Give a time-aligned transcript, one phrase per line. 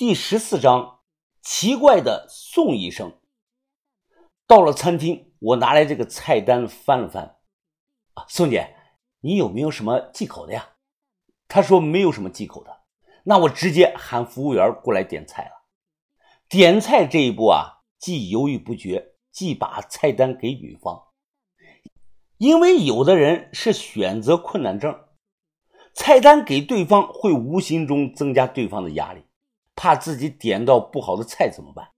[0.00, 1.00] 第十四章，
[1.42, 3.18] 奇怪的宋医生。
[4.46, 7.36] 到了餐厅，我拿来这个菜单翻了翻。
[8.14, 8.74] 啊，宋姐，
[9.20, 10.70] 你有没有什么忌口的呀？
[11.48, 12.80] 他说没有什么忌口的。
[13.24, 15.66] 那我直接喊服务员过来点菜了。
[16.48, 21.08] 点菜这一步啊，既犹豫不决，既把菜单给女方。
[22.38, 24.98] 因为有的人是选择困难症，
[25.92, 29.24] 菜单给对方会无形中增加对方的压力。
[29.80, 31.88] 怕自己点到不好的菜怎么办？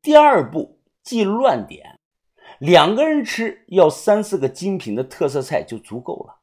[0.00, 1.98] 第二步，忌乱点。
[2.60, 6.42] 两个人吃要三四个精品的特色菜就足够了。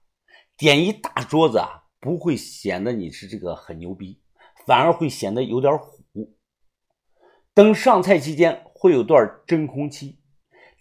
[0.58, 4.20] 点一大桌子啊，不会显得你是这个很牛逼，
[4.66, 6.36] 反而会显得有点虎。
[7.54, 10.20] 等上菜期间会有段真空期，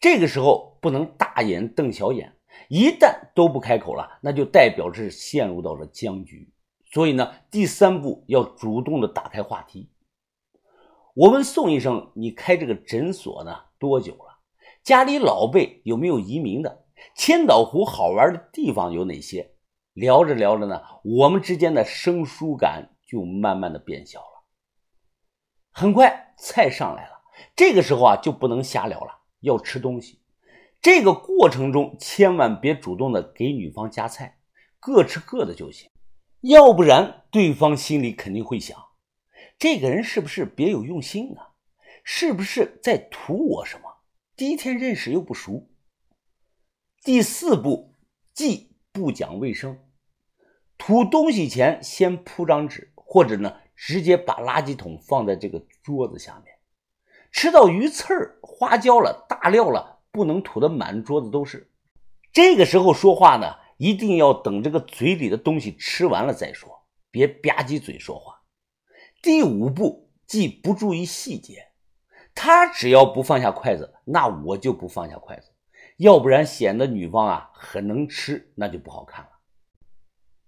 [0.00, 2.36] 这个时候不能大眼瞪小眼，
[2.68, 6.52] 一旦都不开口了，那就代表是陷入到了僵局。
[6.96, 9.90] 所以呢，第三步要主动的打开话题。
[11.12, 14.38] 我问宋医生：“你开这个诊所呢多久了？
[14.82, 16.86] 家里老辈有没有移民的？
[17.14, 19.52] 千岛湖好玩的地方有哪些？”
[19.92, 24.44] 聊着聊着呢，我们之间的生疏感就慢慢的变小了。
[25.72, 27.20] 很快菜上来了，
[27.54, 30.22] 这个时候啊就不能瞎聊了，要吃东西。
[30.80, 34.38] 这个过程中千万别主动的给女方夹菜，
[34.80, 35.90] 各吃各的就行。
[36.40, 38.76] 要不然，对方心里肯定会想：
[39.58, 41.54] 这个人是不是别有用心啊？
[42.04, 43.96] 是不是在图我什么？
[44.36, 45.68] 第一天认识又不熟。
[47.02, 47.94] 第四步，
[48.32, 49.78] 忌不讲卫生。
[50.78, 56.54] 吐东西前先铺张纸，或者呢，直接把垃圾桶放在这个桌子下面。
[57.32, 61.70] 吃到鱼刺儿、花椒了、大料了，不能吐的满桌子都是。
[62.30, 63.56] 这个时候说话呢？
[63.76, 68.42] 一定要等这个嘴里的东西吃完了再说，别吧唧嘴说话。
[69.22, 71.68] 第五步，忌不注意细节。
[72.34, 75.52] 他只要不放下筷子，那我就不放下筷子，
[75.96, 79.30] 要不然显得女方啊很能吃，那就不好看了。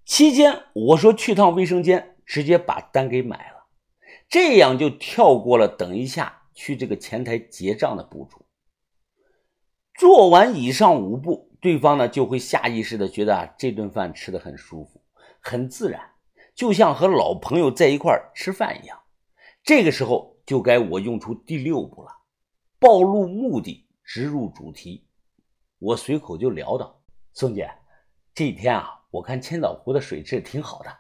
[0.05, 3.67] 期间我说去趟卫生间，直接把单给买了，
[4.29, 8.47] 这样就跳过了等一下去这个前台结账的步骤。
[9.95, 11.48] 做完以上五步。
[11.61, 15.03] 对方呢就会下意识的觉得啊这顿饭吃的很舒服，
[15.41, 16.13] 很自然，
[16.55, 19.01] 就像和老朋友在一块吃饭一样。
[19.63, 22.11] 这个时候就该我用出第六步了，
[22.79, 25.07] 暴露目的，直入主题。
[25.79, 27.03] 我随口就聊道
[27.35, 27.71] ：“宋姐，
[28.35, 30.97] 这几天啊，我看千岛湖的水质挺好的，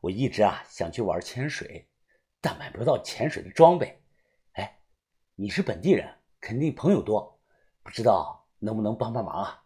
[0.00, 1.86] 我一直啊想去玩潜水，
[2.40, 4.02] 但买不到潜水的装备。
[4.52, 4.80] 哎，
[5.34, 6.08] 你是本地人，
[6.40, 7.38] 肯定朋友多，
[7.82, 9.62] 不知道能不能帮帮忙啊？”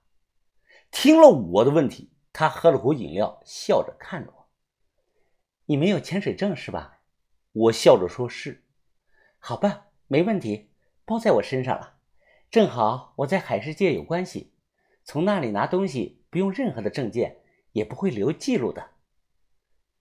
[0.92, 4.46] 听了我的问题，他喝了口饮料，笑着看着我
[5.66, 7.00] ：“你没有潜水证是吧？”
[7.52, 8.62] 我笑着说：“是。”
[9.40, 10.70] 好吧，没问题，
[11.04, 11.94] 包在我身上了。
[12.50, 14.52] 正好我在海世界有关系，
[15.02, 17.38] 从那里拿东西不用任何的证件，
[17.72, 18.90] 也不会留记录的。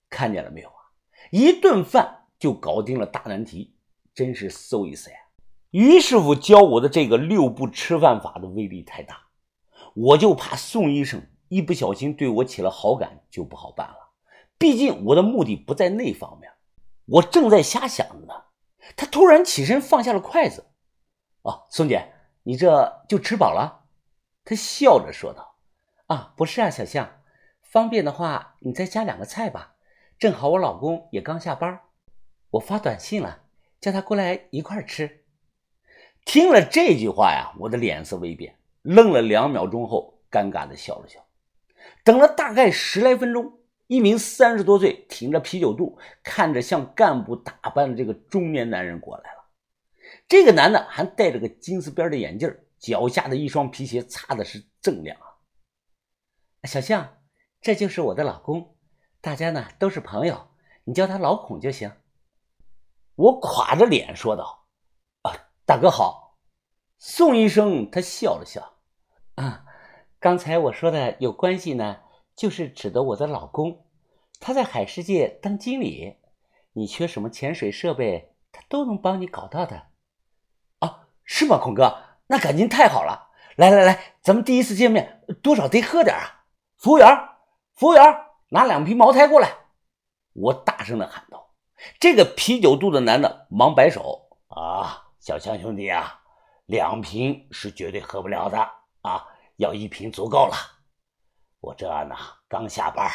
[0.10, 0.92] 看见了没有啊？
[1.32, 3.74] 一顿饭就搞定了大难题，
[4.14, 5.32] 真是 so easy 啊！
[5.70, 9.31] 于师傅教我的这个六步吃饭法的威力太大。
[9.94, 14.12] 我就怕宋医生一不小心对我起了好感就不好办了，
[14.58, 16.52] 毕竟我的目的不在那方面。
[17.06, 18.34] 我正在瞎想着呢，
[18.96, 20.68] 他突然起身放下了筷子。
[21.42, 22.14] 哦，宋姐，
[22.44, 23.86] 你这就吃饱了？
[24.46, 25.58] 他笑着说道。
[26.08, 27.22] 啊，不是啊，小象，
[27.62, 29.76] 方便的话你再加两个菜吧，
[30.18, 31.82] 正好我老公也刚下班，
[32.52, 33.44] 我发短信了，
[33.82, 35.26] 叫他过来一块吃。
[36.24, 38.56] 听了这句话呀，我的脸色微变。
[38.82, 41.26] 愣了两秒钟后，尴尬的笑了笑。
[42.04, 49.46] 等了大概十来分钟，一名三十多岁、挺着啤酒肚、看着像干部打扮的这个中年男人过来了。
[50.28, 55.28] 这个男的还戴着个金丝边的眼镜，脚下的一双皮鞋擦的是锃亮啊。
[56.64, 57.18] 小象，
[57.62, 58.76] 这就是我的老公，
[59.20, 60.50] 大家呢都是朋友，
[60.84, 61.92] 你叫他老孔就行。
[63.16, 64.66] 我垮着脸说道
[65.24, 65.34] ：“啊，
[65.66, 66.40] 大哥好。”
[66.98, 68.78] 宋医生他笑了笑，
[69.42, 69.66] 啊，
[70.20, 72.02] 刚才我说的有关系呢，
[72.36, 73.88] 就是指的我的老公，
[74.40, 76.18] 他在海世界当经理，
[76.74, 79.88] 你缺什么潜水设备，他都能帮你搞到的。
[80.78, 81.98] 啊，是吗，孔哥？
[82.28, 83.32] 那感情太好了！
[83.56, 86.46] 来来来，咱们第一次见面，多少得喝点啊！
[86.78, 87.08] 服务员，
[87.74, 88.04] 服务员，
[88.50, 89.52] 拿两瓶茅台过来！
[90.34, 91.56] 我大声的喊道。
[92.00, 96.20] 这个啤酒肚的男的忙摆手，啊，小强兄弟啊。
[96.68, 98.70] 两瓶是绝对喝不了的
[99.02, 99.28] 啊，
[99.62, 100.56] 要一瓶足够了。
[101.60, 102.16] 我这呢
[102.48, 103.08] 刚下班，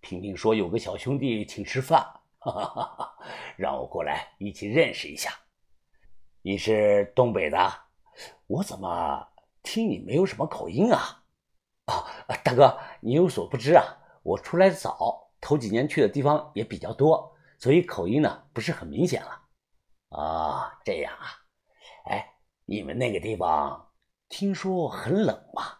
[0.00, 2.00] 听听说有个小兄弟请吃饭，
[2.38, 3.14] 哈哈哈哈
[3.54, 5.30] 让我过来一起认识一下。
[6.40, 7.70] 你是东北的，
[8.46, 9.28] 我怎么
[9.62, 11.22] 听你没有什么口音啊？
[11.84, 12.06] 啊，
[12.42, 13.84] 大哥，你有所不知啊，
[14.22, 19.42] 我出来早，头几年去的地方也比较多，所以口音呢不是很明显了。
[20.16, 21.28] 啊，这样啊，
[22.06, 23.92] 哎，你们那个地方
[24.30, 25.76] 听说很冷吧？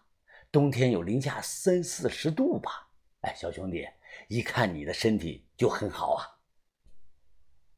[0.52, 2.88] 冬天有零下三四十度吧？
[3.20, 3.86] 哎，小兄弟，
[4.28, 6.26] 一看你的身体就很好啊。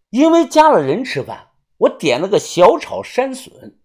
[0.09, 3.79] 因为加了人吃饭，我点了个小炒山笋，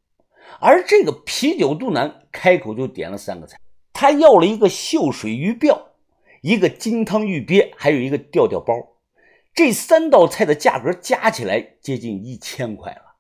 [0.60, 3.60] 而这个啤酒肚腩开口就点了三个菜，
[3.92, 5.88] 他要了一个秀水鱼鳔，
[6.42, 8.74] 一个金汤玉鳖，还有一个吊吊包。
[9.54, 13.16] 这三道菜的价格加起来接近一千块了，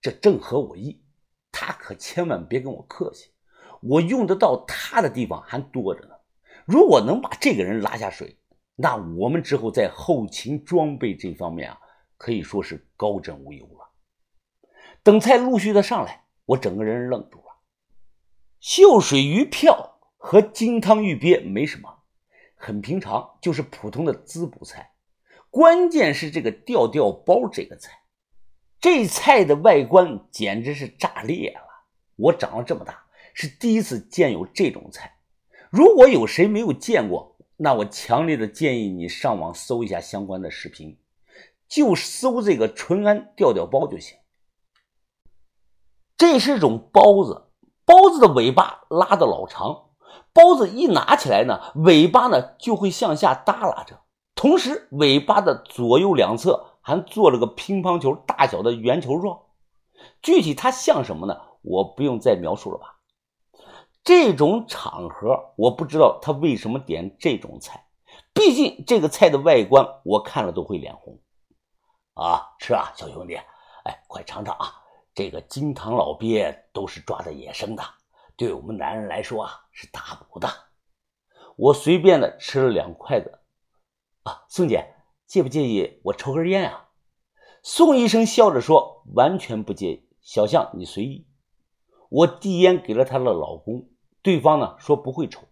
[0.00, 1.02] 这正合我意。
[1.50, 3.30] 他可千万别跟我客气，
[3.82, 6.14] 我用得到他的地方还多着呢。
[6.64, 8.38] 如果能把这个人拉下水，
[8.74, 11.78] 那我们之后在后勤装备这方面啊，
[12.16, 13.88] 可以说是高枕无忧了。
[15.02, 17.44] 等菜陆续的上来，我整个人愣住了。
[18.60, 22.02] 秀水鱼票和金汤玉鳖没什么，
[22.56, 24.92] 很平常，就是普通的滋补菜。
[25.48, 27.92] 关键是这个吊吊包这个菜，
[28.80, 31.60] 这菜的外观简直是炸裂了！
[32.16, 33.04] 我长了这么大
[33.38, 35.18] 是第一次见有这种菜。
[35.68, 40.98] 如果有谁没有见过，那我强烈的建议你上网搜一下相关的视频，
[41.68, 44.16] 就搜这个淳安吊吊包就行。
[46.16, 47.48] 这是种包子，
[47.84, 49.90] 包子的尾巴拉的老长，
[50.32, 54.00] 包子一拿起来呢，尾巴呢就会向下耷拉着。
[54.34, 59.42] 同时，尾巴的左右两侧还做了个乒乓球大小的圆球状。
[60.22, 61.38] 具体它像什么呢？
[61.60, 62.95] 我不用再描述了吧。
[64.06, 67.88] 这种场合，我不知道他为什么点这种菜。
[68.32, 71.18] 毕竟这个菜的外观，我看了都会脸红。
[72.14, 74.72] 啊，吃啊，小兄弟，哎，快尝尝啊！
[75.12, 77.82] 这个金堂老鳖都是抓的野生的，
[78.36, 80.48] 对我们男人来说啊是大补的。
[81.56, 83.40] 我随便的吃了两筷子。
[84.22, 84.94] 啊，宋姐，
[85.26, 86.90] 介不介意我抽根烟啊？
[87.64, 91.26] 宋医生笑着说：“完全不介意，小象你随意。”
[92.08, 93.88] 我递烟给了她的老公，
[94.26, 95.44] 对方呢说不会抽。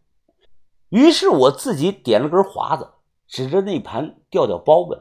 [0.88, 2.94] 于是我自己点了根华子，
[3.28, 5.00] 指着那盘吊吊包问：“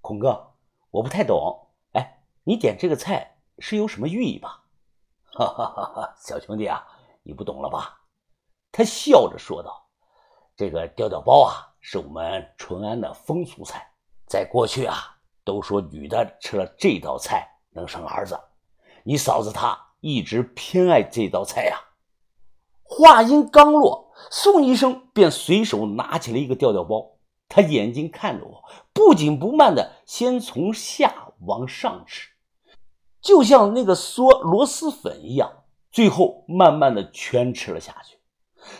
[0.00, 0.52] 孔哥，
[0.92, 4.62] 我不太懂，哎，你点这个菜是有什么寓意吧？”
[5.34, 6.86] 哈哈哈哈，小兄弟啊，
[7.24, 8.02] 你不懂了吧？
[8.70, 9.88] 他笑着说道
[10.54, 13.90] ：“这个吊吊包啊。”是我们淳安的风俗菜，
[14.26, 18.38] 在过去啊，都说女的吃了这道菜能生儿子。
[19.02, 21.80] 你嫂子她一直偏爱这道菜呀。
[23.00, 27.12] 话音刚落，宋医生便随手拿起了一个吊吊包，
[27.48, 28.62] 他眼睛看着我，
[28.92, 32.28] 不紧不慢的先从下往上吃，
[33.22, 35.50] 就像那个嗦螺蛳粉一样，
[35.90, 38.18] 最后慢慢的全吃了下去。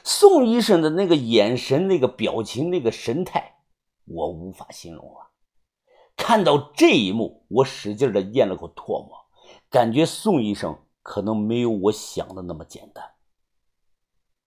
[0.04, 3.54] 宋医生的那个眼神、那个表情、那个神态，
[4.04, 5.32] 我无法形容啊！
[6.14, 9.12] 看到这一幕，我使劲的咽了口唾沫，
[9.70, 13.02] 感觉宋医生可能没有我想的那么简单。